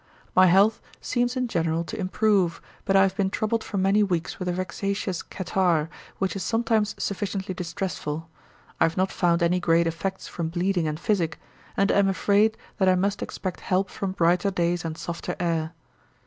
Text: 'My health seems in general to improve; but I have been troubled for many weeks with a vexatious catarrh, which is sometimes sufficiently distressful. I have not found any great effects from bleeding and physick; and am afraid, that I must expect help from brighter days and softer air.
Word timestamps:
'My 0.35 0.47
health 0.47 0.81
seems 0.99 1.37
in 1.37 1.47
general 1.47 1.83
to 1.83 1.95
improve; 1.99 2.59
but 2.85 2.95
I 2.95 3.03
have 3.03 3.15
been 3.15 3.29
troubled 3.29 3.63
for 3.63 3.77
many 3.77 4.01
weeks 4.01 4.39
with 4.39 4.47
a 4.47 4.51
vexatious 4.51 5.21
catarrh, 5.21 5.89
which 6.17 6.35
is 6.35 6.41
sometimes 6.41 6.95
sufficiently 6.97 7.53
distressful. 7.53 8.27
I 8.79 8.85
have 8.85 8.97
not 8.97 9.11
found 9.11 9.43
any 9.43 9.59
great 9.59 9.85
effects 9.85 10.27
from 10.27 10.49
bleeding 10.49 10.87
and 10.87 10.99
physick; 10.99 11.39
and 11.77 11.91
am 11.91 12.07
afraid, 12.07 12.57
that 12.79 12.89
I 12.89 12.95
must 12.95 13.21
expect 13.21 13.59
help 13.59 13.91
from 13.91 14.13
brighter 14.13 14.49
days 14.49 14.83
and 14.83 14.97
softer 14.97 15.35
air. 15.39 15.71